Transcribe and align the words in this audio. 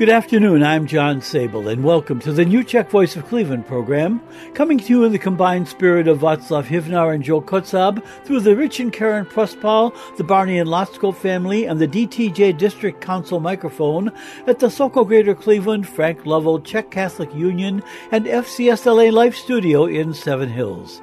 Good 0.00 0.08
afternoon, 0.08 0.62
I'm 0.62 0.86
John 0.86 1.20
Sabol, 1.20 1.70
and 1.70 1.84
welcome 1.84 2.20
to 2.20 2.32
the 2.32 2.46
new 2.46 2.64
Czech 2.64 2.88
Voice 2.88 3.16
of 3.16 3.26
Cleveland 3.26 3.66
program, 3.66 4.22
coming 4.54 4.78
to 4.78 4.88
you 4.88 5.04
in 5.04 5.12
the 5.12 5.18
combined 5.18 5.68
spirit 5.68 6.08
of 6.08 6.20
Václav 6.20 6.64
Hivnar 6.64 7.14
and 7.14 7.22
Joe 7.22 7.42
Kotzab 7.42 8.02
through 8.24 8.40
the 8.40 8.56
Rich 8.56 8.80
and 8.80 8.90
Karen 8.90 9.26
Prospal, 9.26 9.94
the 10.16 10.24
Barney 10.24 10.58
and 10.58 10.70
Lotsko 10.70 11.14
family, 11.14 11.66
and 11.66 11.78
the 11.78 11.86
DTJ 11.86 12.56
District 12.56 13.02
Council 13.02 13.40
microphone 13.40 14.10
at 14.46 14.58
the 14.58 14.70
Sokol 14.70 15.04
Greater 15.04 15.34
Cleveland, 15.34 15.86
Frank 15.86 16.24
Lovell 16.24 16.60
Czech 16.60 16.90
Catholic 16.90 17.34
Union, 17.34 17.82
and 18.10 18.24
FCSLA 18.24 19.12
Life 19.12 19.36
Studio 19.36 19.84
in 19.84 20.14
Seven 20.14 20.48
Hills. 20.48 21.02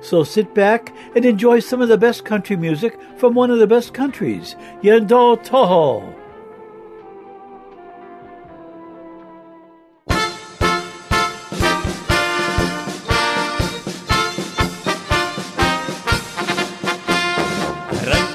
So 0.00 0.22
sit 0.22 0.54
back 0.54 0.94
and 1.16 1.24
enjoy 1.24 1.58
some 1.58 1.82
of 1.82 1.88
the 1.88 1.98
best 1.98 2.24
country 2.24 2.54
music 2.54 3.00
from 3.16 3.34
one 3.34 3.50
of 3.50 3.58
the 3.58 3.66
best 3.66 3.94
countries, 3.94 4.54
Yendo 4.80 5.44
Toho. 5.44 6.17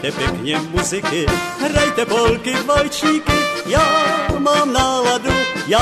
Hrajte 0.03 0.21
pěkně 0.21 0.59
muziky, 0.59 1.25
hrajte 1.59 2.05
polky, 2.05 2.53
valčíky, 2.65 3.31
já 3.65 4.27
mám 4.39 4.73
náladu, 4.73 5.29
já 5.67 5.81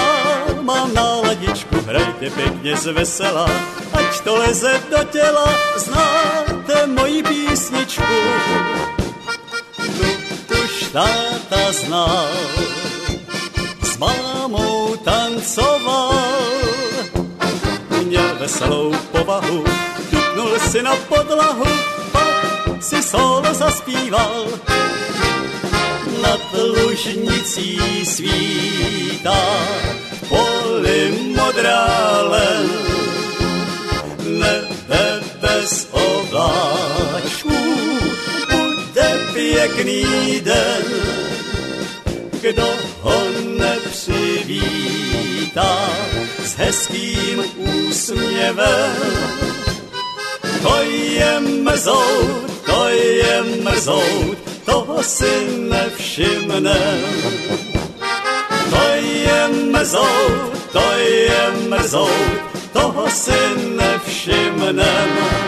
mám 0.61 0.93
náladičku, 0.93 1.75
hrajte 1.87 2.29
pěkně 2.29 2.77
z 2.77 2.85
vesela, 2.85 3.45
ať 3.93 4.19
to 4.19 4.35
leze 4.35 4.81
do 4.89 5.03
těla, 5.03 5.53
znáte 5.75 6.87
moji 6.87 7.23
písničku. 7.23 8.03
Tu, 9.75 10.05
tuž 10.47 10.87
táta 10.93 11.71
znal, 11.71 12.27
s 13.83 13.97
mámou 13.97 14.95
tancoval, 14.95 16.23
měl 18.05 18.35
veselou 18.39 18.93
povahu, 19.11 19.63
dupnul 20.11 20.59
si 20.59 20.81
na 20.81 20.95
podlahu, 20.95 21.65
si 22.81 23.03
solo 23.03 23.53
zaspíval. 23.53 24.45
Nad 26.21 26.41
lužnicí 26.53 27.79
svítá 28.05 29.45
poli 30.29 31.13
modrá 31.37 32.21
len, 32.21 32.69
nebe 34.39 35.23
bez 35.41 35.87
obláčků, 35.91 37.61
bude 38.51 39.19
pěkný 39.33 40.39
den, 40.41 40.83
kdo 42.41 42.67
ho 43.01 43.21
nepřivítá 43.57 45.09
s 46.45 46.55
hezkým 46.55 47.43
úsměvem. 47.57 48.95
To 50.61 50.81
je 50.81 51.39
mrzout, 51.39 52.50
to 52.71 52.87
je 52.87 53.43
mrzout, 53.67 54.37
toho 54.65 55.03
si 55.03 55.35
nevšimnem. 55.67 57.03
To 58.71 58.83
je 58.95 59.39
mrzout, 59.75 60.51
to 60.71 60.85
je 60.95 61.43
mrzout, 61.67 62.39
toho 62.73 63.09
si 63.11 63.41
nevšimnem. 63.75 65.40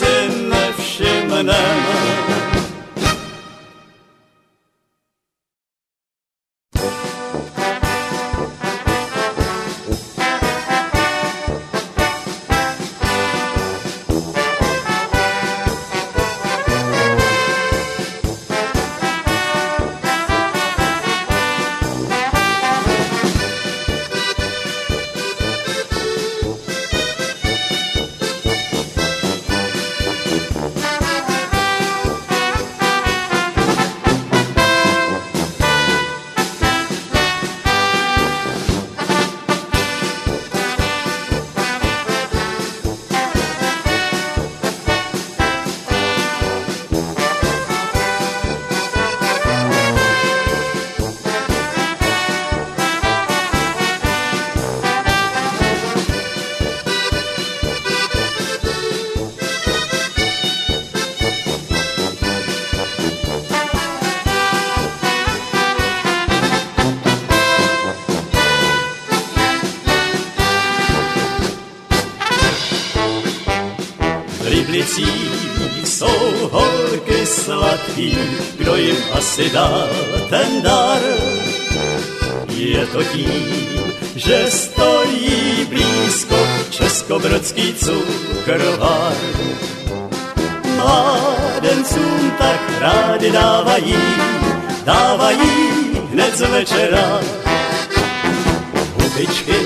Toho 0.00 0.80
si 0.80 1.99
asi 79.40 79.50
dá 79.50 79.88
ten 80.28 80.62
dar. 80.62 81.00
Je 82.48 82.86
to 82.86 83.04
tím, 83.04 83.92
že 84.16 84.50
stojí 84.50 85.66
blízko 85.68 86.36
českobrodský 86.70 87.74
cukrovar. 87.74 89.12
Mládencům 90.76 92.32
tak 92.38 92.60
rádi 92.80 93.30
dávají, 93.30 93.96
dávají 94.84 95.50
hned 96.12 96.36
z 96.36 96.40
večera. 96.40 97.20
Hubičky, 98.94 99.56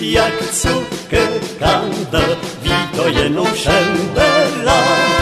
jak 0.00 0.34
cukr 0.52 1.28
kandel, 1.58 2.38
ví 2.62 2.88
to 2.96 3.08
jenom 3.08 3.46
šembera. 3.54 5.21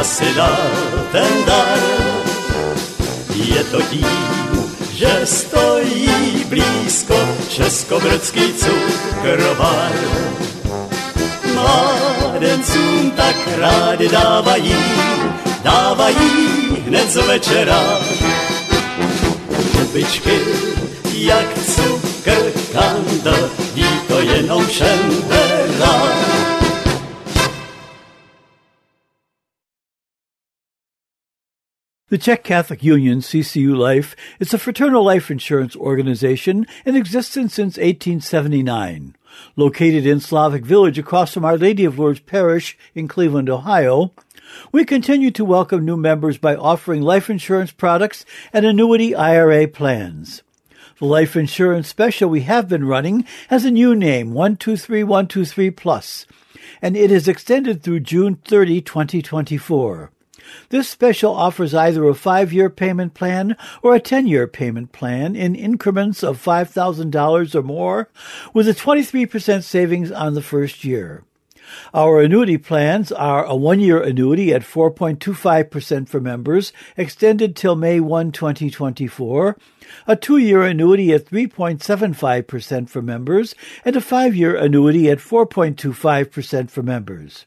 asi 0.00 0.34
dá 0.34 0.56
ten 1.12 1.44
dar. 1.44 1.80
Je 3.34 3.64
to 3.64 3.82
tím, 3.82 4.06
že 4.96 5.20
stojí 5.24 6.44
blízko 6.48 7.16
českobrdský 7.48 8.54
cukrovar. 8.54 9.92
Mládencům 11.54 13.10
tak 13.10 13.36
rádi 13.58 14.08
dávají, 14.08 14.76
dávají 15.62 16.30
hned 16.86 17.10
z 17.10 17.16
večera. 17.16 17.80
Kupičky, 19.72 20.40
jak 21.12 21.48
cukr 21.74 22.52
kandl, 22.72 23.50
ví 23.74 24.00
to 24.08 24.20
jenom 24.20 24.66
šembera. 24.66 25.49
The 32.10 32.18
Czech 32.18 32.42
Catholic 32.42 32.82
Union, 32.82 33.20
CCU 33.20 33.76
Life, 33.76 34.16
is 34.40 34.52
a 34.52 34.58
fraternal 34.58 35.04
life 35.04 35.30
insurance 35.30 35.76
organization 35.76 36.66
in 36.84 36.96
existence 36.96 37.54
since 37.54 37.76
1879. 37.76 39.14
Located 39.54 40.04
in 40.04 40.18
Slavic 40.18 40.64
Village 40.64 40.98
across 40.98 41.32
from 41.32 41.44
Our 41.44 41.56
Lady 41.56 41.84
of 41.84 42.00
Lourdes 42.00 42.18
Parish 42.18 42.76
in 42.96 43.06
Cleveland, 43.06 43.48
Ohio, 43.48 44.10
we 44.72 44.84
continue 44.84 45.30
to 45.30 45.44
welcome 45.44 45.84
new 45.84 45.96
members 45.96 46.36
by 46.36 46.56
offering 46.56 47.00
life 47.00 47.30
insurance 47.30 47.70
products 47.70 48.24
and 48.52 48.66
annuity 48.66 49.14
IRA 49.14 49.68
plans. 49.68 50.42
The 50.98 51.04
life 51.04 51.36
insurance 51.36 51.86
special 51.86 52.28
we 52.28 52.40
have 52.40 52.68
been 52.68 52.86
running 52.86 53.24
has 53.50 53.64
a 53.64 53.70
new 53.70 53.94
name, 53.94 54.34
123123 54.34 55.70
Plus, 55.70 56.26
and 56.82 56.96
it 56.96 57.12
is 57.12 57.28
extended 57.28 57.84
through 57.84 58.00
June 58.00 58.34
30, 58.44 58.80
2024. 58.80 60.10
This 60.70 60.88
special 60.88 61.34
offers 61.34 61.74
either 61.74 62.04
a 62.04 62.14
five-year 62.14 62.70
payment 62.70 63.14
plan 63.14 63.56
or 63.82 63.94
a 63.94 64.00
10-year 64.00 64.46
payment 64.46 64.92
plan 64.92 65.36
in 65.36 65.54
increments 65.54 66.22
of 66.22 66.42
$5,000 66.42 67.54
or 67.54 67.62
more 67.62 68.08
with 68.52 68.68
a 68.68 68.74
23% 68.74 69.62
savings 69.62 70.10
on 70.10 70.34
the 70.34 70.42
first 70.42 70.84
year. 70.84 71.24
Our 71.94 72.20
annuity 72.20 72.58
plans 72.58 73.12
are 73.12 73.44
a 73.44 73.54
one-year 73.54 74.02
annuity 74.02 74.52
at 74.52 74.62
4.25% 74.62 76.08
for 76.08 76.20
members, 76.20 76.72
extended 76.96 77.54
till 77.54 77.76
May 77.76 78.00
1, 78.00 78.32
2024, 78.32 79.56
a 80.06 80.16
two-year 80.16 80.62
annuity 80.62 81.12
at 81.12 81.26
3.75% 81.26 82.88
for 82.88 83.02
members, 83.02 83.54
and 83.84 83.96
a 83.96 84.00
five-year 84.00 84.56
annuity 84.56 85.10
at 85.10 85.18
4.25% 85.18 86.70
for 86.70 86.82
members. 86.82 87.46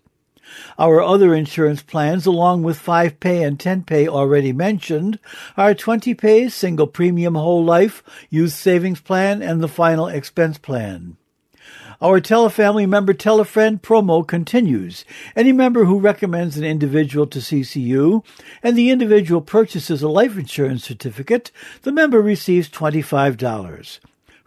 Our 0.77 1.01
other 1.01 1.33
insurance 1.33 1.81
plans, 1.81 2.25
along 2.25 2.63
with 2.63 2.77
5 2.77 3.19
pay 3.19 3.43
and 3.43 3.59
10 3.59 3.83
pay 3.83 4.07
already 4.07 4.53
mentioned, 4.53 5.19
are 5.57 5.73
20 5.73 6.13
pay, 6.13 6.49
single 6.49 6.87
premium 6.87 7.35
whole 7.35 7.63
life, 7.63 8.03
youth 8.29 8.53
savings 8.53 9.01
plan, 9.01 9.41
and 9.41 9.61
the 9.61 9.67
final 9.67 10.07
expense 10.07 10.57
plan. 10.57 11.17
Our 12.01 12.19
Telefamily 12.19 12.85
Member 12.87 13.13
Tell 13.13 13.39
a 13.39 13.45
Friend 13.45 13.81
promo 13.81 14.27
continues. 14.27 15.05
Any 15.37 15.53
member 15.53 15.85
who 15.85 15.99
recommends 15.99 16.57
an 16.57 16.65
individual 16.65 17.25
to 17.27 17.39
CCU 17.39 18.25
and 18.61 18.77
the 18.77 18.89
individual 18.89 19.39
purchases 19.39 20.03
a 20.03 20.09
life 20.09 20.37
insurance 20.37 20.83
certificate, 20.83 21.51
the 21.83 21.93
member 21.93 22.21
receives 22.21 22.67
$25. 22.69 23.99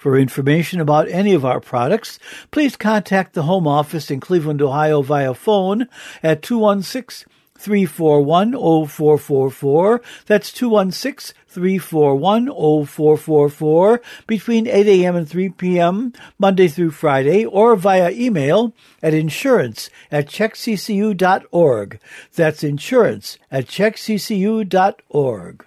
For 0.07 0.17
information 0.17 0.81
about 0.81 1.09
any 1.09 1.35
of 1.35 1.45
our 1.45 1.59
products, 1.59 2.21
please 2.53 2.77
contact 2.77 3.33
the 3.33 3.43
Home 3.43 3.67
Office 3.67 4.09
in 4.09 4.21
Cleveland, 4.21 4.63
Ohio 4.63 5.03
via 5.03 5.35
phone 5.35 5.89
at 6.23 6.43
216 6.43 7.29
341 7.59 8.53
0444. 8.87 10.01
That's 10.27 10.53
216 10.53 11.37
341 11.49 12.47
0444 12.87 14.01
between 14.29 14.69
8 14.69 14.87
a.m. 14.87 15.17
and 15.17 15.29
3 15.29 15.49
p.m. 15.49 16.13
Monday 16.39 16.69
through 16.69 16.93
Friday 16.93 17.45
or 17.45 17.75
via 17.75 18.13
email 18.13 18.73
at 19.03 19.13
insurance 19.13 19.91
at 20.13 20.29
czechccu.org. 20.29 21.99
That's 22.37 22.63
insurance 22.63 23.39
at 23.51 23.67
czechccu.org. 23.67 25.66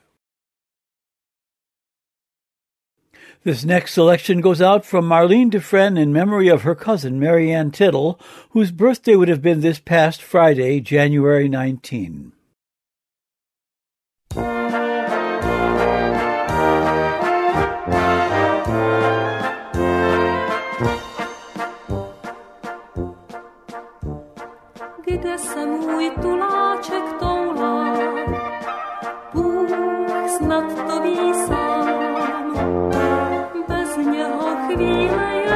This 3.46 3.64
next 3.64 3.94
selection 3.94 4.42
goes 4.42 4.62
out 4.62 4.86
from 4.86 5.08
Marlene 5.08 5.50
Dufresne 5.50 5.96
in 5.96 6.12
memory 6.12 6.50
of 6.50 6.64
her 6.64 6.76
cousin 6.76 7.22
Marianne 7.22 7.72
Tittle, 7.72 8.20
whose 8.50 8.70
birthday 8.70 9.16
would 9.16 9.30
have 9.30 9.42
been 9.42 9.62
this 9.62 9.80
past 9.80 10.22
Friday, 10.22 10.82
January 10.82 11.48
19. 11.48 12.34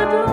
Chvíle 0.06 0.33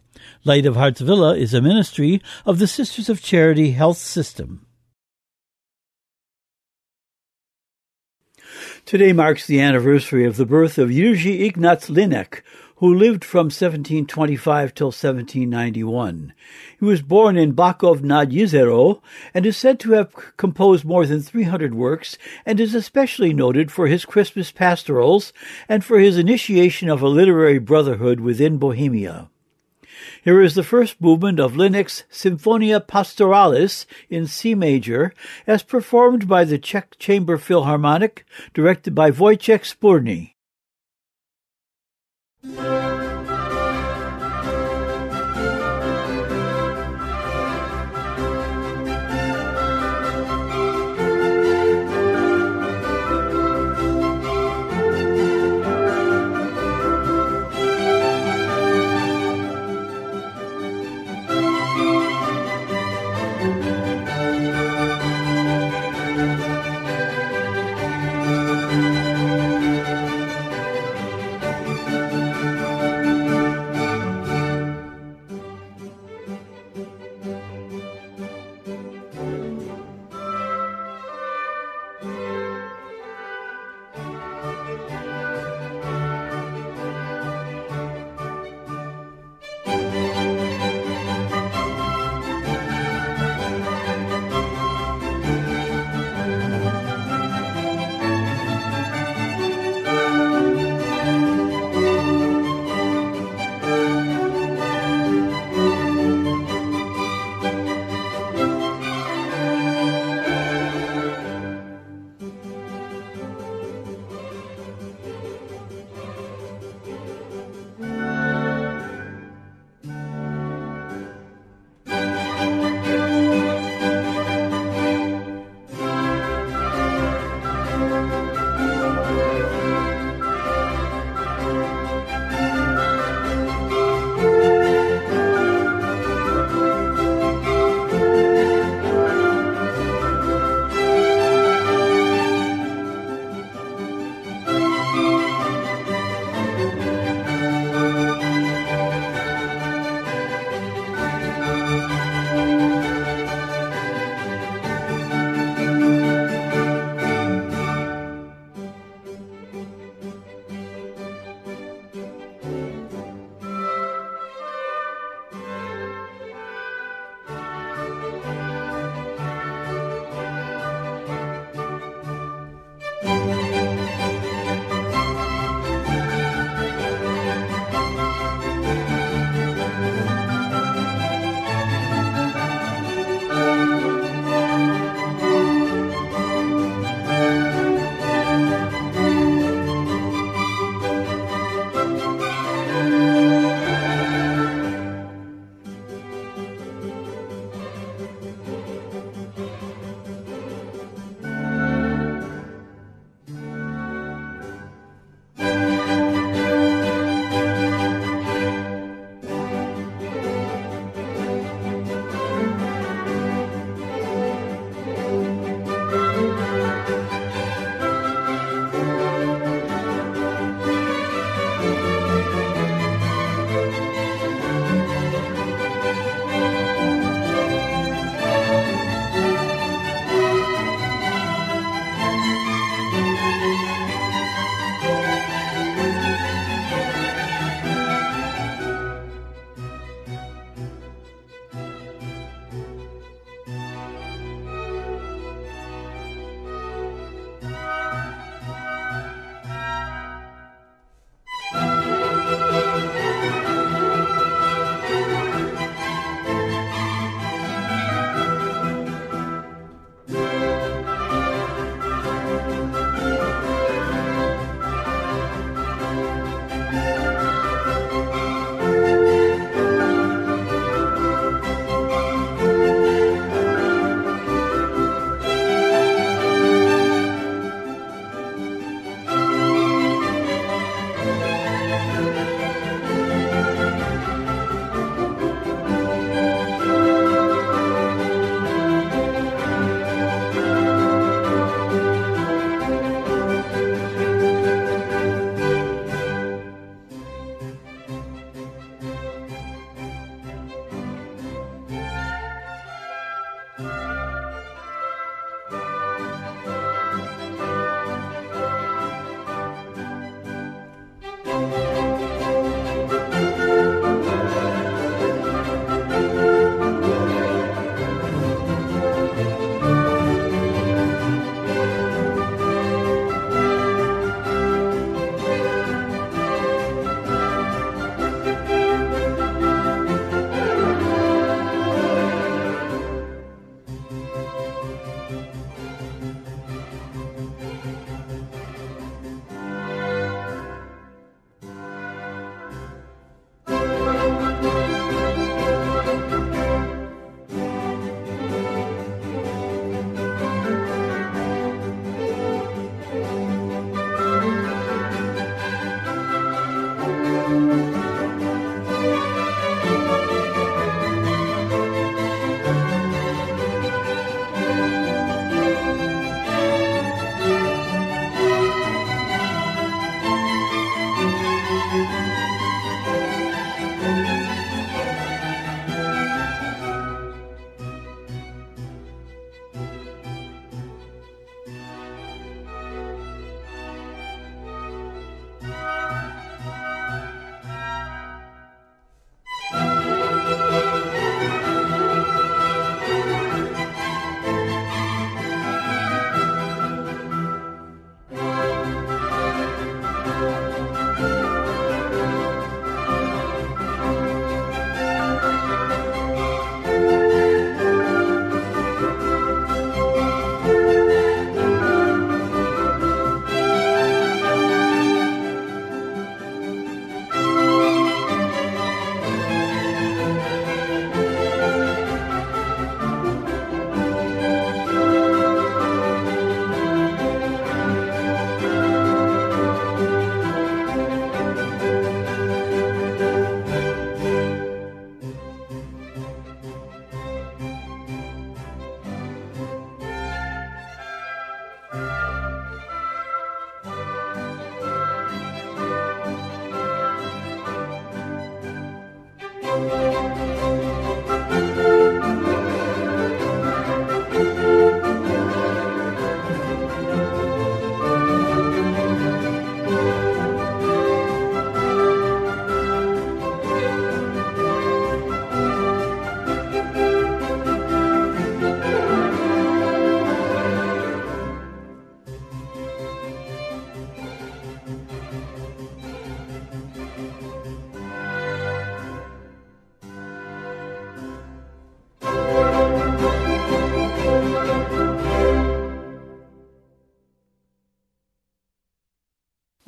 Light 0.43 0.65
of 0.65 0.75
Hearts 0.75 1.01
Villa 1.01 1.35
is 1.35 1.53
a 1.53 1.61
ministry 1.61 2.21
of 2.45 2.59
the 2.59 2.67
Sisters 2.67 3.09
of 3.09 3.21
Charity 3.21 3.71
Health 3.71 3.97
System. 3.97 4.65
Today 8.85 9.13
marks 9.13 9.45
the 9.45 9.61
anniversary 9.61 10.25
of 10.25 10.37
the 10.37 10.45
birth 10.45 10.77
of 10.77 10.89
Jerzy 10.89 11.41
Ignaz 11.41 11.87
Linek, 11.87 12.41
who 12.81 12.93
lived 12.93 13.23
from 13.23 13.45
1725 13.45 14.73
till 14.73 14.87
1791. 14.87 16.33
He 16.79 16.85
was 16.85 17.03
born 17.03 17.37
in 17.37 17.53
Bakov 17.53 18.01
nad 18.01 18.31
Jezero 18.31 19.01
and 19.35 19.45
is 19.45 19.55
said 19.55 19.79
to 19.81 19.91
have 19.91 20.15
composed 20.35 20.83
more 20.83 21.05
than 21.05 21.21
300 21.21 21.75
works 21.75 22.17
and 22.43 22.59
is 22.59 22.73
especially 22.73 23.33
noted 23.33 23.71
for 23.71 23.85
his 23.85 24.03
Christmas 24.03 24.51
pastorals 24.51 25.31
and 25.69 25.85
for 25.85 25.99
his 25.99 26.17
initiation 26.17 26.89
of 26.89 27.03
a 27.03 27.07
literary 27.07 27.59
brotherhood 27.59 28.19
within 28.19 28.57
Bohemia. 28.57 29.29
Here 30.23 30.41
is 30.41 30.55
the 30.55 30.63
first 30.63 31.01
movement 31.01 31.39
of 31.39 31.53
Linek's 31.53 32.03
Symphonia 32.09 32.79
Pastoralis 32.79 33.85
in 34.09 34.27
C 34.27 34.55
major, 34.55 35.13
as 35.45 35.63
performed 35.63 36.27
by 36.27 36.43
the 36.43 36.57
Czech 36.57 36.97
Chamber 36.99 37.37
Philharmonic, 37.37 38.25
directed 38.53 38.95
by 38.95 39.11
Vojtěch 39.11 39.65
Spurný. 39.65 40.31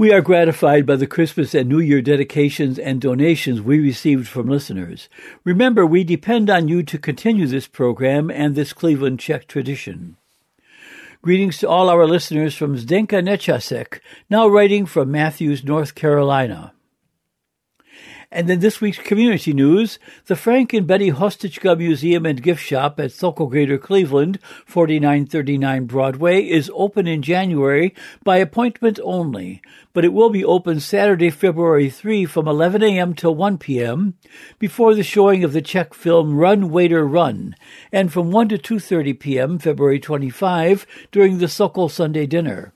We 0.03 0.11
are 0.11 0.19
gratified 0.19 0.85
by 0.85 0.97
the 0.97 1.07
Christmas 1.07 1.55
and 1.55 1.69
New 1.69 1.79
Year 1.79 2.01
dedications 2.01 2.77
and 2.77 2.99
donations 2.99 3.61
we 3.61 3.79
received 3.79 4.27
from 4.27 4.49
listeners. 4.49 5.07
Remember, 5.45 5.85
we 5.85 6.03
depend 6.03 6.49
on 6.49 6.67
you 6.67 6.83
to 6.83 6.97
continue 6.97 7.47
this 7.47 7.69
program 7.69 8.29
and 8.29 8.53
this 8.53 8.73
Cleveland 8.73 9.21
Czech 9.21 9.47
tradition. 9.47 10.17
Greetings 11.21 11.57
to 11.59 11.69
all 11.69 11.89
our 11.89 12.05
listeners 12.05 12.53
from 12.53 12.75
Zdenka 12.75 13.23
Nechasek, 13.23 14.01
now 14.29 14.45
writing 14.45 14.85
from 14.85 15.09
Matthews, 15.09 15.63
North 15.63 15.95
Carolina. 15.95 16.73
And 18.33 18.49
in 18.49 18.61
this 18.61 18.81
week's 18.81 18.97
community 18.97 19.53
news, 19.53 19.99
the 20.25 20.35
Frank 20.35 20.73
and 20.73 20.87
Betty 20.87 21.11
Hostichka 21.11 21.77
Museum 21.77 22.25
and 22.25 22.41
Gift 22.41 22.63
Shop 22.63 22.99
at 22.99 23.11
Sokol 23.11 23.45
Greater 23.45 23.77
Cleveland, 23.77 24.39
4939 24.65 25.85
Broadway, 25.85 26.41
is 26.41 26.71
open 26.73 27.05
in 27.05 27.21
January 27.21 27.93
by 28.23 28.37
appointment 28.37 28.99
only, 29.03 29.61
but 29.93 30.03
it 30.03 30.13
will 30.13 30.31
be 30.31 30.43
open 30.43 30.79
Saturday, 30.79 31.29
February 31.29 31.91
3 31.91 32.25
from 32.25 32.47
11 32.47 32.81
a.m. 32.81 33.13
till 33.13 33.35
1 33.35 33.59
p.m. 33.59 34.15
before 34.57 34.95
the 34.95 35.03
showing 35.03 35.43
of 35.43 35.53
the 35.53 35.61
Czech 35.61 35.93
film 35.93 36.35
Run 36.35 36.71
Waiter 36.71 37.05
Run, 37.05 37.55
and 37.91 38.11
from 38.11 38.31
1 38.31 38.49
to 38.49 38.57
2.30 38.57 39.19
p.m. 39.19 39.59
February 39.59 39.99
25 39.99 40.87
during 41.11 41.37
the 41.37 41.47
Sokol 41.47 41.87
Sunday 41.87 42.25
dinner. 42.25 42.73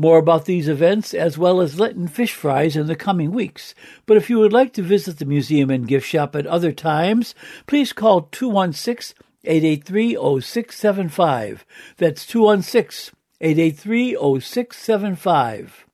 More 0.00 0.18
about 0.18 0.44
these 0.44 0.68
events 0.68 1.12
as 1.12 1.36
well 1.36 1.60
as 1.60 1.80
Lenten 1.80 2.06
fish 2.06 2.32
fries 2.32 2.76
in 2.76 2.86
the 2.86 2.94
coming 2.94 3.32
weeks. 3.32 3.74
But 4.06 4.16
if 4.16 4.30
you 4.30 4.38
would 4.38 4.52
like 4.52 4.72
to 4.74 4.82
visit 4.82 5.18
the 5.18 5.24
museum 5.24 5.70
and 5.70 5.88
gift 5.88 6.06
shop 6.06 6.36
at 6.36 6.46
other 6.46 6.70
times, 6.70 7.34
please 7.66 7.92
call 7.92 8.28
216 8.30 9.18
883 9.44 10.14
0675. 10.40 11.66
That's 11.96 12.24
216 12.26 13.12
883 13.40 14.40
0675. 14.40 15.84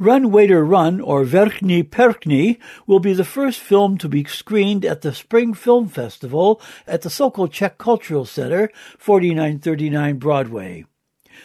Run 0.00 0.32
Waiter 0.32 0.64
Run, 0.64 1.00
or 1.00 1.24
Vrchní 1.24 1.84
prchni, 1.84 2.58
will 2.84 2.98
be 2.98 3.12
the 3.12 3.24
first 3.24 3.60
film 3.60 3.96
to 3.98 4.08
be 4.08 4.24
screened 4.24 4.84
at 4.84 5.02
the 5.02 5.14
Spring 5.14 5.54
Film 5.54 5.86
Festival 5.86 6.60
at 6.88 7.02
the 7.02 7.10
Sokol 7.10 7.46
Czech 7.46 7.78
Cultural 7.78 8.24
Center, 8.24 8.72
4939 8.98 10.18
Broadway. 10.18 10.84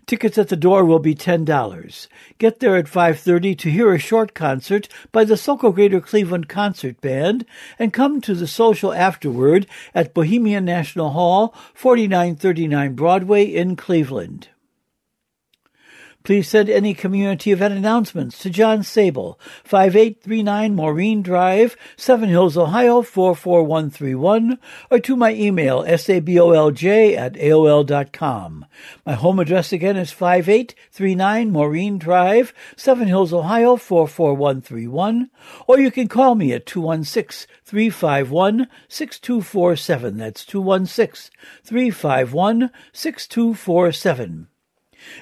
Tickets 0.06 0.38
at 0.38 0.50
the 0.50 0.58
door 0.58 0.84
will 0.84 1.00
be 1.00 1.16
$10. 1.16 2.08
Get 2.38 2.60
there 2.60 2.76
at 2.76 2.90
5:30 2.90 3.58
to 3.60 3.72
hear 3.72 3.94
a 3.94 3.98
short 3.98 4.34
concert 4.34 4.90
by 5.14 5.24
the 5.24 5.38
Sokol 5.38 5.72
Greater 5.72 6.02
Cleveland 6.02 6.50
Concert 6.50 7.00
Band 7.00 7.46
and 7.78 7.94
come 7.94 8.20
to 8.20 8.34
the 8.34 8.48
social 8.48 8.92
afterward 8.92 9.68
at 9.96 10.14
Bohemian 10.14 10.66
National 10.66 11.12
Hall, 11.12 11.56
4939 11.74 12.94
Broadway 12.94 13.46
in 13.46 13.78
Cleveland. 13.78 14.50
Please 16.26 16.50
send 16.50 16.70
any 16.70 16.94
community 16.94 17.54
event 17.54 17.74
announcements 17.74 18.40
to 18.40 18.50
John 18.50 18.80
Sabol, 18.80 19.40
5839 19.64 20.76
Maureen 20.76 21.22
Drive, 21.22 21.78
Seven 21.96 22.28
Hills, 22.28 22.58
Ohio 22.58 23.02
44131, 23.02 24.60
or 24.92 25.00
to 25.00 25.16
my 25.16 25.34
email, 25.34 25.82
sabolj 25.84 27.16
at 27.16 27.34
aol.com. 27.36 28.66
My 29.06 29.14
home 29.14 29.40
address 29.40 29.72
again 29.72 29.96
is 29.96 30.12
5839 30.12 31.52
Maureen 31.52 31.98
Drive, 31.98 32.54
Seven 32.76 33.08
Hills, 33.08 33.32
Ohio 33.32 33.78
44131, 33.78 35.30
or 35.68 35.80
you 35.80 35.90
can 35.90 36.10
call 36.10 36.36
me 36.36 36.52
at 36.52 36.66
216 36.66 37.48
351 37.64 38.68
6247. 38.90 40.18
That's 40.18 40.46
216 40.46 41.32
351 41.64 42.72
6247. 42.92 44.48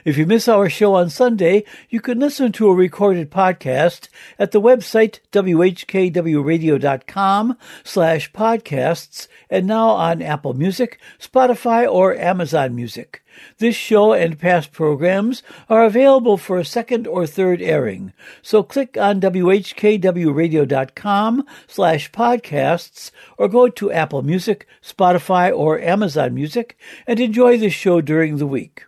If 0.05 0.17
you 0.17 0.25
miss 0.25 0.47
our 0.47 0.69
show 0.69 0.95
on 0.95 1.09
Sunday, 1.09 1.65
you 1.89 1.99
can 2.01 2.19
listen 2.19 2.51
to 2.53 2.69
a 2.69 2.75
recorded 2.75 3.29
podcast 3.31 4.07
at 4.39 4.51
the 4.51 4.61
website 4.61 5.19
whkwradio.com 5.31 7.57
slash 7.83 8.31
podcasts 8.31 9.27
and 9.49 9.65
now 9.67 9.89
on 9.89 10.21
Apple 10.21 10.53
Music, 10.53 10.99
Spotify, 11.19 11.85
or 11.89 12.15
Amazon 12.15 12.75
Music. 12.75 13.23
This 13.59 13.75
show 13.75 14.13
and 14.13 14.39
past 14.39 14.71
programs 14.71 15.43
are 15.69 15.85
available 15.85 16.37
for 16.37 16.57
a 16.57 16.65
second 16.65 17.05
or 17.07 17.27
third 17.27 17.61
airing. 17.61 18.13
So 18.41 18.63
click 18.63 18.97
on 18.97 19.21
whkwradio.com 19.21 21.45
slash 21.67 22.11
podcasts 22.11 23.11
or 23.37 23.47
go 23.47 23.69
to 23.69 23.91
Apple 23.91 24.23
Music, 24.23 24.67
Spotify, 24.83 25.55
or 25.55 25.79
Amazon 25.79 26.33
Music 26.33 26.75
and 27.05 27.19
enjoy 27.19 27.57
the 27.57 27.69
show 27.69 28.01
during 28.01 28.37
the 28.37 28.47
week. 28.47 28.85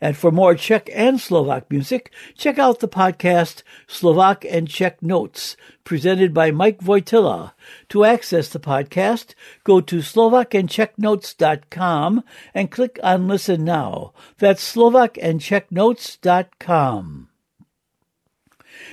And 0.00 0.16
for 0.16 0.30
more 0.30 0.54
Czech 0.54 0.88
and 0.94 1.20
Slovak 1.20 1.68
music, 1.70 2.10
check 2.36 2.58
out 2.58 2.80
the 2.80 2.88
podcast 2.88 3.62
Slovak 3.86 4.44
and 4.44 4.68
Czech 4.68 5.02
Notes, 5.02 5.56
presented 5.84 6.32
by 6.32 6.50
Mike 6.50 6.80
Wojtyla. 6.80 7.52
To 7.90 8.04
access 8.04 8.48
the 8.48 8.60
podcast, 8.60 9.34
go 9.64 9.80
to 9.80 9.98
slovakandczechnotes.com 9.98 12.24
and 12.54 12.70
click 12.70 12.98
on 13.02 13.28
Listen 13.28 13.64
Now. 13.64 14.12
That's 14.38 14.74
slovakandczechnotes.com. 14.74 17.26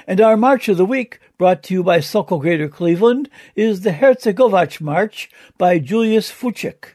And 0.05 0.21
our 0.21 0.37
March 0.37 0.69
of 0.69 0.77
the 0.77 0.85
Week, 0.85 1.19
brought 1.37 1.63
to 1.63 1.73
you 1.73 1.83
by 1.83 1.99
Sokol 1.99 2.39
Greater 2.39 2.69
Cleveland, 2.69 3.29
is 3.55 3.81
the 3.81 3.91
Herzegovac 3.91 4.79
March 4.81 5.29
by 5.57 5.79
Julius 5.79 6.31
Fučík. 6.31 6.93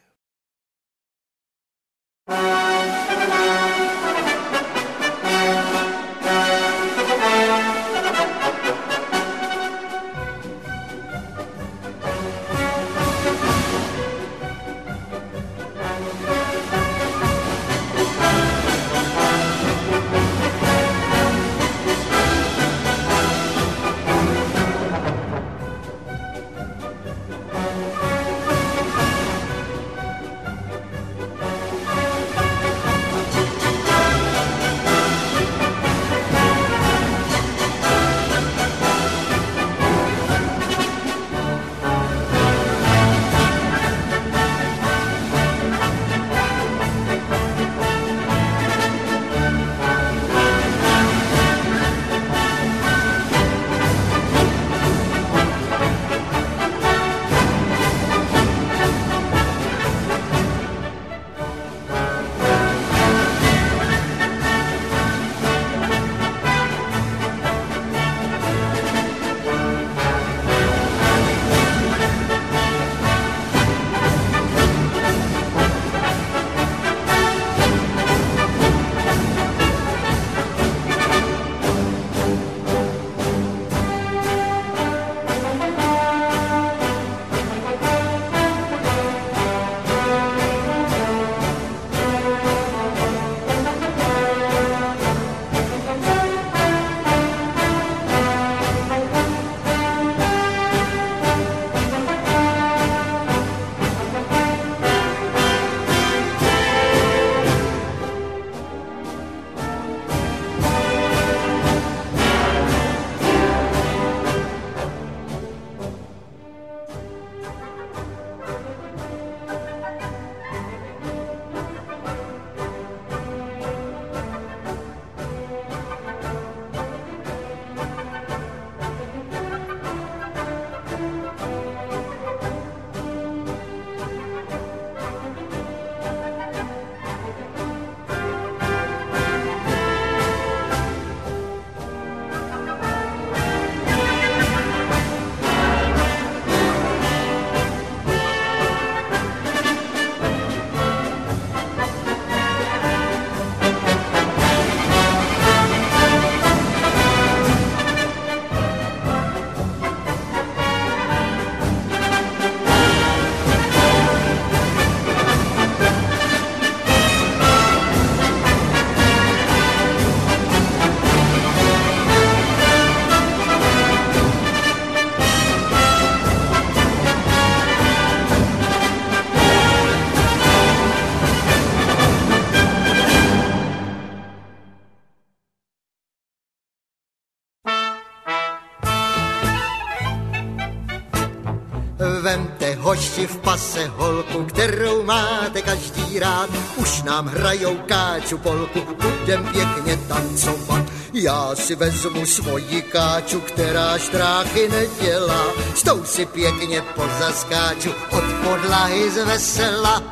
Pase 193.53 193.87
holku, 193.87 194.45
kterou 194.45 195.03
máte 195.03 195.63
každý 195.63 196.19
rád. 196.19 196.51
Už 196.77 197.03
nám 197.03 197.27
hrajou 197.27 197.77
káču 197.87 198.39
polku, 198.39 198.81
budem 198.81 199.45
pěkně 199.45 199.97
tancovat. 200.09 200.85
Já 201.13 201.51
si 201.55 201.75
vezmu 201.75 202.27
svoji 202.27 202.83
káču, 202.83 203.41
která 203.41 203.99
štráchy 203.99 204.69
nedělá. 204.69 205.45
S 205.75 205.83
tou 205.83 206.05
si 206.05 206.27
pěkně 206.27 206.81
pozaskáču 206.81 207.91
od 208.11 208.25
podlahy 208.45 209.11
z 209.11 209.25
vesela. 209.25 210.03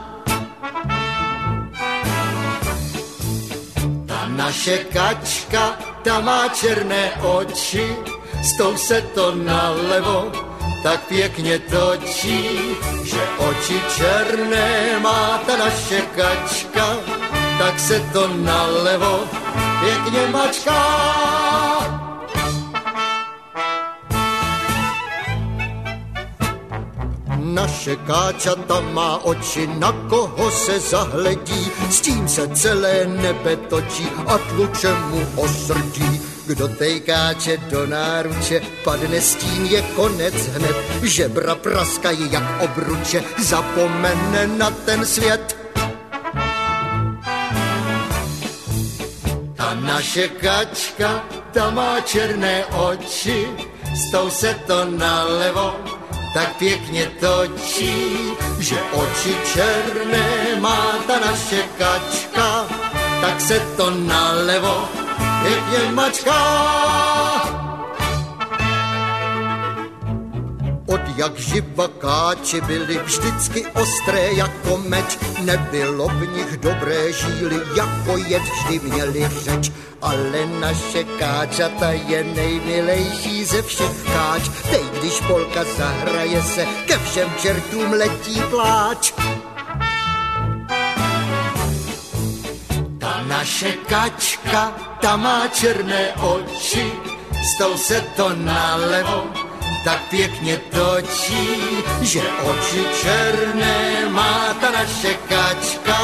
Ta 4.07 4.29
naše 4.29 4.79
kačka, 4.79 5.79
ta 6.03 6.21
má 6.21 6.49
černé 6.49 7.13
oči, 7.23 7.97
s 8.43 8.57
tou 8.57 8.77
se 8.77 9.01
to 9.01 9.35
nalevo 9.35 10.50
tak 10.83 11.01
pěkně 11.07 11.59
točí, 11.59 12.49
že 13.05 13.21
oči 13.39 13.81
černé 13.97 14.99
má 15.03 15.39
ta 15.47 15.57
naše 15.57 16.01
kačka, 16.01 16.97
tak 17.59 17.81
se 17.81 18.01
to 18.13 18.29
nalevo 18.29 19.21
pěkně 19.81 20.27
mačká. 20.33 20.83
Naše 27.37 27.97
káčata 27.97 28.81
má 28.81 29.25
oči, 29.25 29.67
na 29.67 29.93
koho 29.93 30.51
se 30.51 30.81
zahledí, 30.81 31.71
s 31.91 32.01
tím 32.01 32.29
se 32.29 32.49
celé 32.49 33.07
nebe 33.07 33.57
točí 33.57 34.09
a 34.27 34.39
tluče 34.39 34.95
mu 34.95 35.27
osrdí. 35.37 36.30
Kdo 36.51 36.67
tej 36.69 37.07
káče 37.07 37.63
do 37.71 37.87
náruče, 37.87 38.59
padne 38.83 39.23
s 39.23 39.39
tím 39.39 39.71
je 39.71 39.83
konec 39.95 40.35
hned. 40.35 40.77
Žebra 41.03 41.55
praskají 41.55 42.27
jak 42.33 42.43
obruče, 42.63 43.23
zapomene 43.39 44.47
na 44.59 44.71
ten 44.71 45.07
svět. 45.07 45.57
Ta 49.55 49.75
naše 49.75 50.29
kačka, 50.29 51.23
ta 51.55 51.71
má 51.71 52.01
černé 52.01 52.67
oči, 52.67 53.47
s 53.95 54.11
tou 54.11 54.31
se 54.31 54.51
to 54.67 54.91
nalevo 54.91 55.75
tak 56.35 56.57
pěkně 56.57 57.11
točí, 57.21 57.95
že 58.59 58.77
oči 58.93 59.35
černé 59.55 60.59
má 60.59 60.99
ta 61.07 61.21
naše 61.21 61.63
kačka, 61.79 62.67
tak 63.21 63.41
se 63.41 63.61
to 63.77 63.91
nalevo 63.91 65.00
pěkně 65.43 65.93
mačká. 65.93 66.41
Od 70.87 71.01
jak 71.17 71.39
živa 71.39 71.89
káči 71.89 72.61
byly 72.61 72.99
vždycky 72.99 73.67
ostré 73.67 74.33
jako 74.33 74.77
meč, 74.77 75.19
nebylo 75.45 76.09
v 76.09 76.27
nich 76.37 76.57
dobré 76.57 77.13
žíly, 77.13 77.61
jako 77.77 78.17
je 78.17 78.39
vždy 78.41 78.81
měli 78.89 79.29
řeč. 79.29 79.73
Ale 80.03 80.47
naše 80.61 81.05
káčata 81.05 81.91
je 81.91 82.25
nejmilejší 82.25 83.45
ze 83.45 83.63
všech 83.63 84.05
káč, 84.05 84.43
teď 84.71 84.83
když 84.99 85.21
polka 85.21 85.65
zahraje 85.65 86.43
se, 86.43 86.67
ke 86.87 86.99
všem 86.99 87.29
čertům 87.43 87.93
letí 87.93 88.43
pláč. 88.51 89.13
Naše 93.31 93.73
kačka, 93.87 94.75
ta 95.01 95.17
má 95.17 95.49
černé 95.55 96.13
oči, 96.19 96.93
s 97.31 97.59
tou 97.59 97.77
se 97.77 98.03
to 98.17 98.35
nalevo 98.35 99.31
tak 99.85 100.01
pěkně 100.11 100.57
točí, 100.57 101.49
že 102.03 102.21
oči 102.21 102.85
černé 103.03 104.09
má 104.11 104.55
ta 104.61 104.71
naše 104.71 105.15
kačka, 105.15 106.01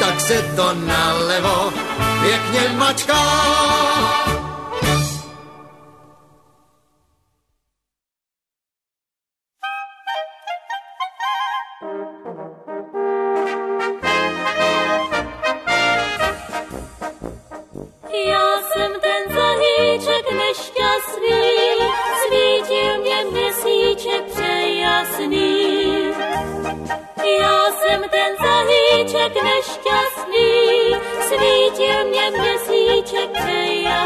tak 0.00 0.20
se 0.20 0.42
to 0.56 0.74
nalevo 0.74 1.72
pěkně 2.22 2.68
mačká. 2.76 4.39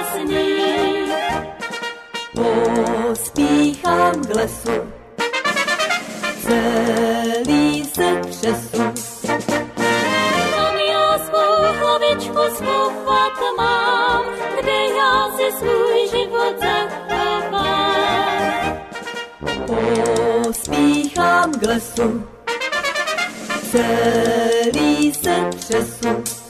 Přejasný. 0.04 1.12
Pospíchám 2.34 4.24
k 4.24 4.34
lesu, 4.34 4.92
celý 6.42 7.84
se 7.84 8.20
třesu. 8.30 8.82
Tam 10.56 10.76
já 10.90 11.18
svou 11.18 11.78
hlavičku 11.78 12.56
schovat 12.56 13.32
mám, 13.56 14.24
kde 14.60 14.84
já 14.96 15.30
si 15.36 15.52
svůj 15.58 16.08
život 16.10 16.54
zachovám. 16.60 17.84
Pospíchám 19.66 21.52
k 21.52 21.62
lesu, 21.62 22.28
celý 23.70 25.14
se 25.14 25.50
třesu. 25.58 26.43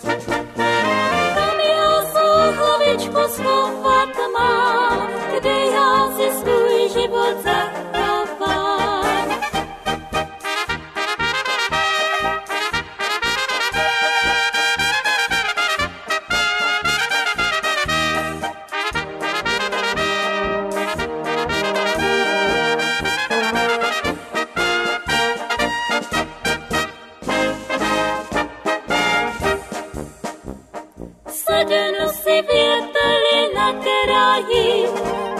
Sednu 32.34 32.46
si 32.46 32.52
věteli 32.52 33.54
na 33.54 33.72
kraji, 33.72 34.86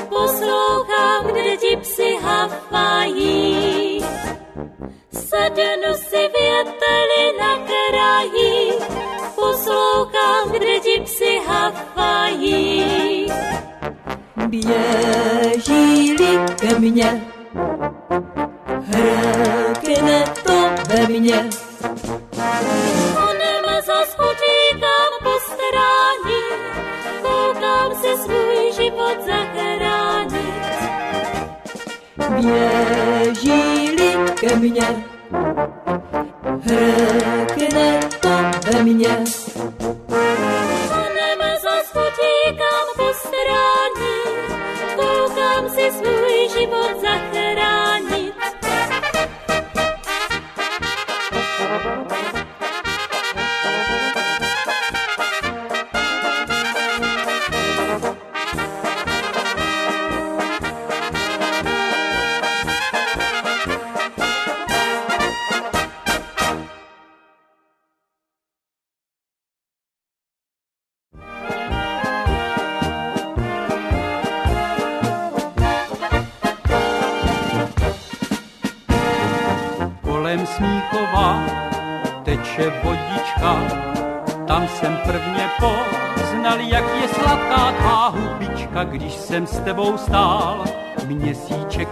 poslouchám, 0.09 1.27
kde 1.27 1.57
ti 1.57 1.77
psi 1.77 2.17
hafají. 2.23 2.64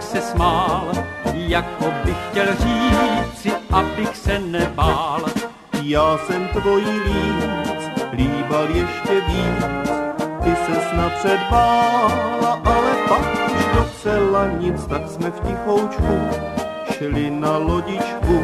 Se 0.03 0.21
smál, 0.21 0.91
jako 1.33 1.93
bych 2.05 2.17
chtěl 2.29 2.45
říci, 2.55 3.51
abych 3.71 4.17
se 4.17 4.39
nebál. 4.39 5.25
Já 5.81 6.17
jsem 6.17 6.47
tvojí 6.47 6.99
líc, 6.99 7.89
líbal 8.11 8.67
ještě 8.69 9.21
víc, 9.27 9.65
ty 10.43 10.55
se 10.55 10.95
napřed 10.95 11.39
bála, 11.51 12.61
ale 12.65 12.91
pak 13.07 13.21
už 13.55 13.65
docela 13.75 14.47
nic, 14.47 14.85
tak 14.85 15.09
jsme 15.09 15.31
v 15.31 15.39
tichoučku 15.39 16.19
šli 16.91 17.29
na 17.29 17.57
lodičku 17.57 18.43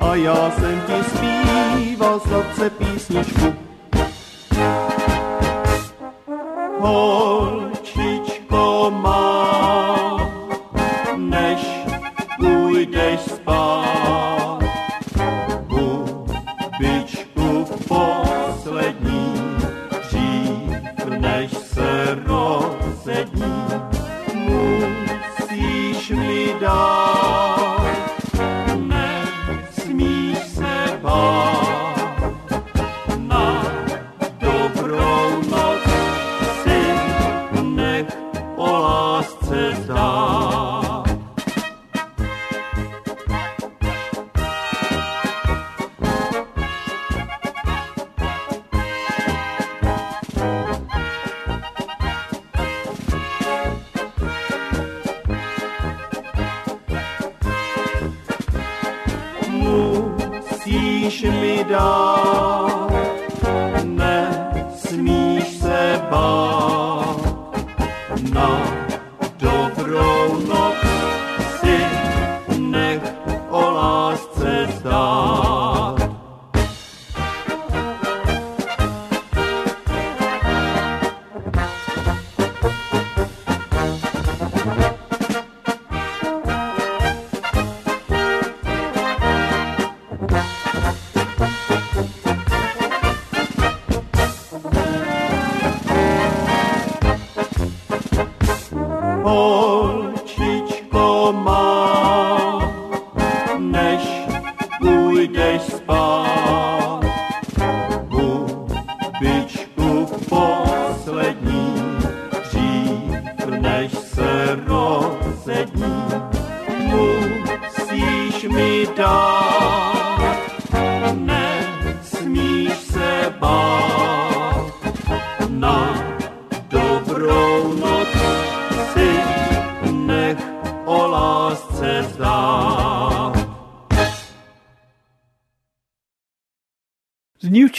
a 0.00 0.14
já 0.14 0.50
jsem 0.50 0.80
ti 0.86 1.04
zpíval 1.04 2.20
sladce 2.20 2.70
písničku. 2.70 3.54
Holčičko 6.80 7.39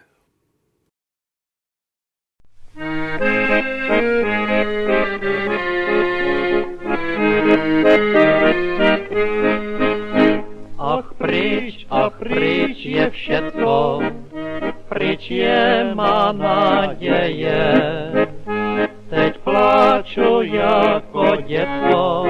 Ach 10.78 11.06
pryč, 11.18 11.55
ach 11.96 12.20
pryč 12.20 12.86
je 12.86 13.10
všetko, 13.10 14.02
pryč 14.90 15.32
je 15.32 15.92
má 15.96 16.32
naděje. 16.32 17.64
Teď 19.10 19.38
pláču 19.38 20.42
jako 20.42 21.36
děcko, 21.48 22.26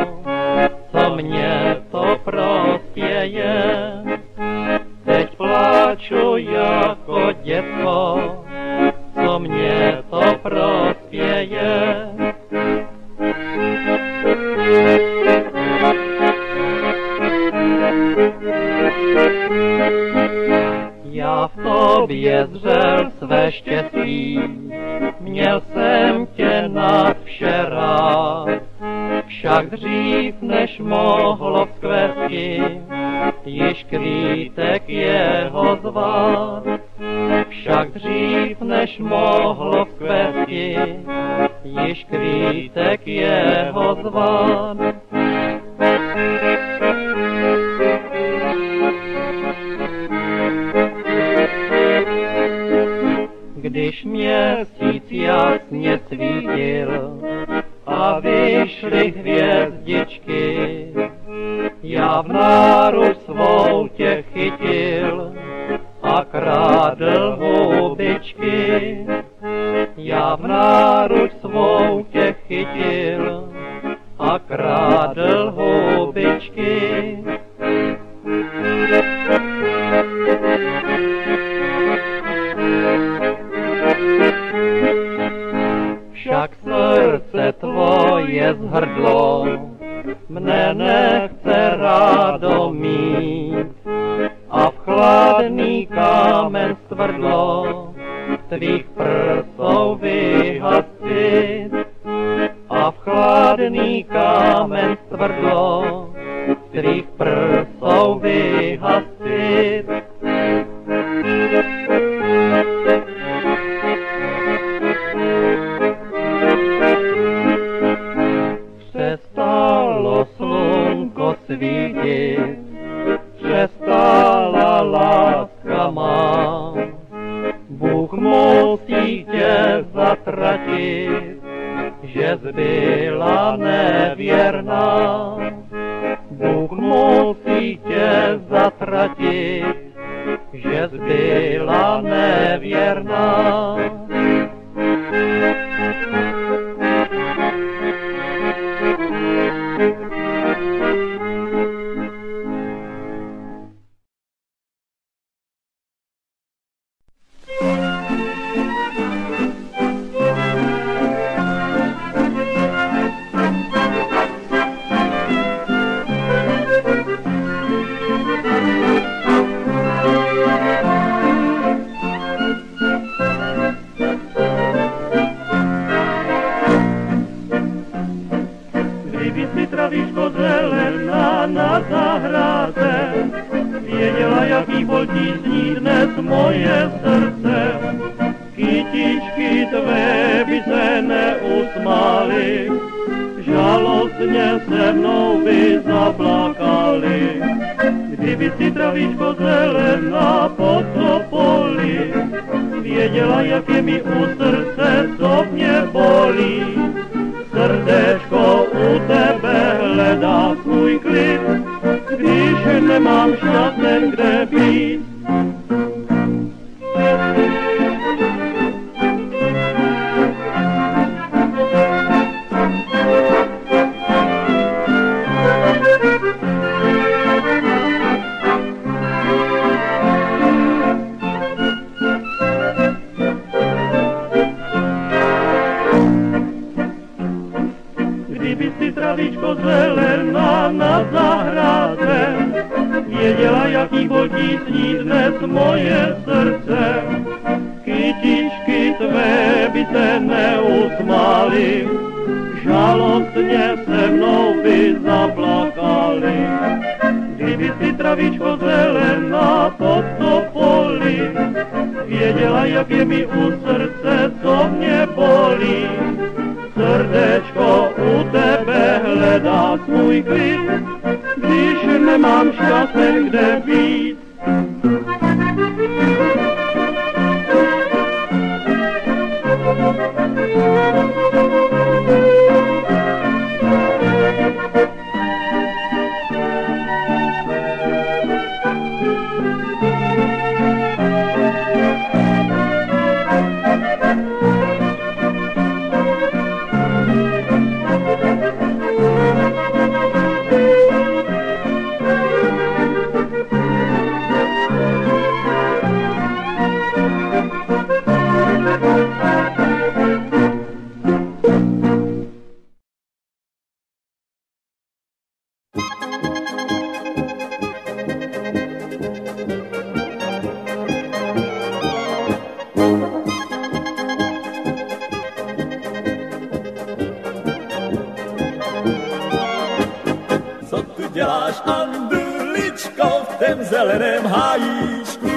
děláš 331.15 331.61
anduličko 331.65 333.07
v 333.29 333.35
tem 333.39 333.63
zeleném 333.63 334.25
hájíčku? 334.25 335.29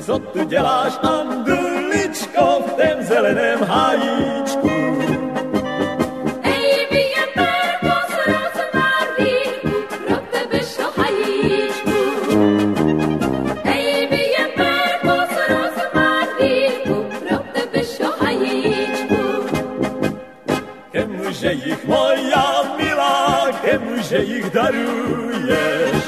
Co 0.00 0.18
tu 0.18 0.44
děláš 0.44 0.98
anduličko 1.02 2.62
v 2.66 2.72
tem 2.72 3.02
zeleném 3.02 3.60
hájíčku? 3.62 4.51
darujesz. 24.52 26.06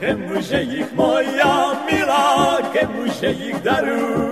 Kemuże 0.00 0.62
ich 0.62 0.92
moja 0.94 1.76
mila, 1.86 2.58
kemuże 2.72 3.32
ich 3.32 3.62
darujesz. 3.62 4.29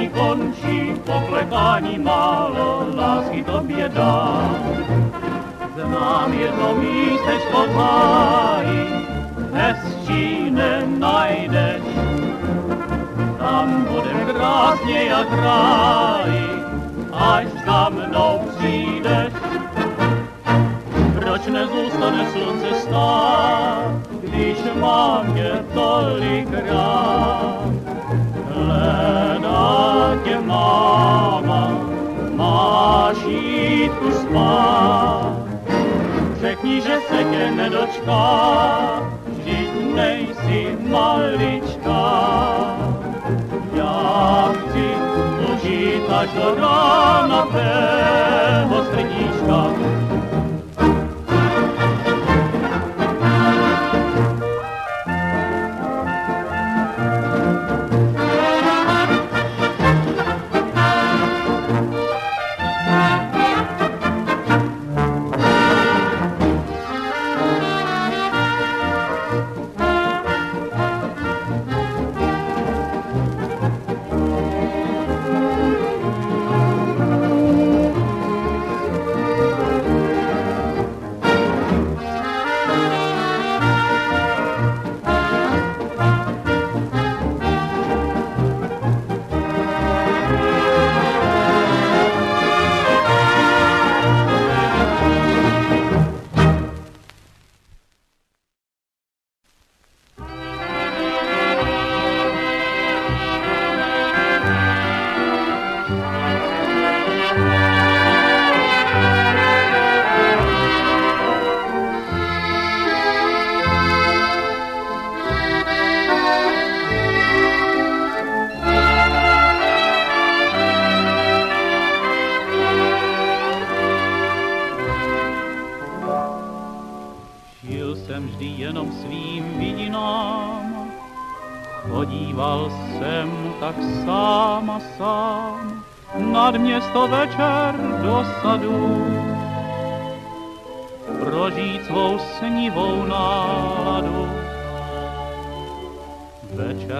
Milování 0.00 0.08
končí, 0.08 0.94
poklekání 1.04 1.98
málo 1.98 2.86
lásky 2.94 3.44
tobě 3.44 3.88
dám. 3.88 4.56
Znám 5.76 6.32
jedno 6.32 6.74
místečko 6.74 7.66
v 7.66 7.74
háji, 7.74 8.86
hezčí 9.52 10.50
nenajdeš. 10.50 11.82
Tam 13.38 13.84
budem 13.84 14.26
krásně 14.26 15.02
jak 15.04 15.32
ráj, 15.32 16.32
až 17.12 17.46
za 17.66 17.88
mnou 17.88 18.40
přijdeš. 18.56 19.32
Proč 21.14 21.46
nezůstane 21.46 22.26
slunce 22.32 22.80
stát, 22.80 23.92
když 24.22 24.58
mám 24.80 25.34
tě 25.34 25.64
tolik 25.74 26.48
rád? 26.66 27.79
Hledá 28.60 30.16
tě 30.24 30.38
máma, 30.40 31.72
máš 32.34 33.16
jít 33.26 33.92
tu 34.00 34.12
spát. 34.12 35.32
Řekni, 36.40 36.80
že 36.80 36.98
se 37.08 37.24
tě 37.24 37.50
nedočká, 37.50 39.02
vždyť 39.26 39.94
nejsi 39.94 40.76
maličká. 40.88 42.10
Já 43.74 44.52
chci 44.52 44.86
užít 45.52 46.10
až 46.10 46.28
do 46.34 46.54
rána 46.54 47.46
tvého 47.46 48.84
srdíčka. 48.84 49.89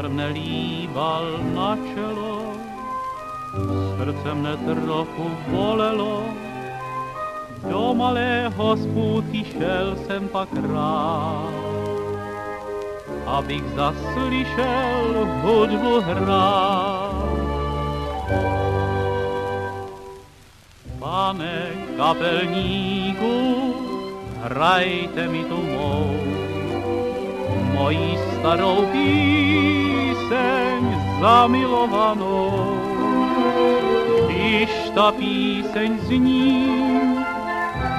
Večer 0.01 0.16
mne 0.16 0.32
líbal 0.32 1.44
na 1.53 1.76
čelo, 1.92 2.57
srdce 4.01 4.32
mne 4.32 4.57
trochu 4.64 5.28
bolelo, 5.53 6.24
do 7.68 7.92
malé 7.92 8.48
hospůdky 8.57 9.44
šel 9.44 10.01
jsem 10.01 10.24
pak 10.32 10.48
rád, 10.57 11.53
abych 13.28 13.61
zaslyšel 13.76 15.28
hudbu 15.44 16.01
hrát. 16.01 17.36
Pane 20.96 21.76
kapelníku, 22.01 23.36
hrajte 24.48 25.28
mi 25.28 25.44
tu 25.44 25.61
mou, 25.61 26.09
mojí 27.76 28.16
starou 28.40 28.88
píseň 28.88 29.89
zamilovanou. 31.20 32.81
Když 34.26 34.70
ta 34.95 35.12
píseň 35.12 35.99
zní, 35.99 37.01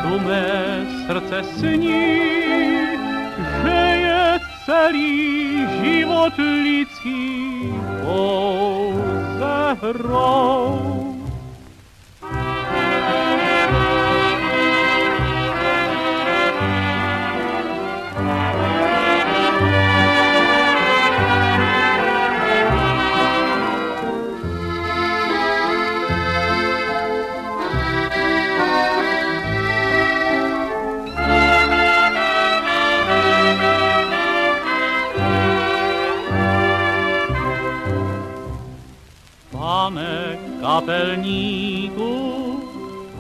tu 0.02 0.20
mé 0.20 0.86
srdce 1.08 1.44
sní, 1.44 2.18
že 3.64 3.80
je 4.02 4.40
celý 4.66 5.68
život 5.82 6.34
lidský 6.38 7.74
pouze 8.04 9.78
hrou. 9.82 11.11
Kapelníku, 40.82 42.14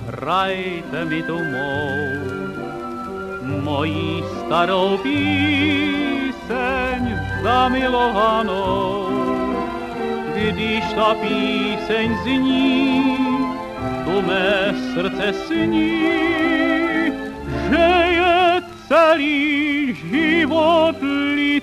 hrajte 0.07 1.05
mi 1.05 1.23
tu 1.23 1.37
mou, 1.37 1.93
mojí 3.61 4.23
starou 4.39 4.97
píseň 4.97 6.39
zamilovanou. 7.43 9.07
Když 10.33 10.93
ta 10.93 11.13
píseň 11.13 12.17
zní, 12.23 13.17
tu 14.05 14.21
mé 14.21 14.73
srdce 14.93 15.33
sní, 15.33 16.01
že 17.69 17.89
je 18.09 18.61
celý 18.87 19.93
život 19.93 20.95
lidský 21.01 21.60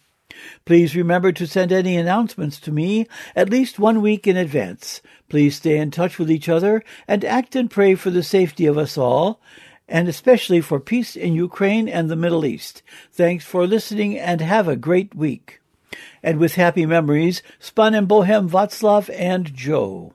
Please 0.64 0.96
remember 0.96 1.32
to 1.32 1.46
send 1.46 1.72
any 1.72 1.96
announcements 1.96 2.58
to 2.60 2.72
me 2.72 3.06
at 3.36 3.50
least 3.50 3.78
one 3.78 4.00
week 4.00 4.26
in 4.26 4.36
advance. 4.36 5.02
Please 5.28 5.56
stay 5.56 5.78
in 5.78 5.90
touch 5.90 6.18
with 6.18 6.30
each 6.30 6.48
other 6.48 6.82
and 7.06 7.24
act 7.24 7.54
and 7.54 7.70
pray 7.70 7.94
for 7.94 8.10
the 8.10 8.22
safety 8.22 8.66
of 8.66 8.78
us 8.78 8.96
all, 8.96 9.40
and 9.88 10.08
especially 10.08 10.60
for 10.60 10.80
peace 10.80 11.16
in 11.16 11.34
Ukraine 11.34 11.88
and 11.88 12.08
the 12.08 12.16
Middle 12.16 12.44
East. 12.44 12.82
Thanks 13.12 13.44
for 13.44 13.66
listening 13.66 14.18
and 14.18 14.40
have 14.40 14.68
a 14.68 14.76
great 14.76 15.14
week. 15.14 15.60
And 16.22 16.38
with 16.38 16.54
happy 16.54 16.86
memories, 16.86 17.42
Spun 17.58 17.94
and 17.94 18.08
Bohem 18.08 18.48
Václav 18.48 19.10
and 19.14 19.52
Joe. 19.54 20.14